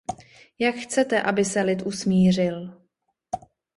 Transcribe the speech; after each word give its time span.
Jak 0.59 0.75
chcete, 0.75 1.21
aby 1.21 1.45
se 1.45 1.61
lid 1.61 1.81
usmířil? 1.81 2.81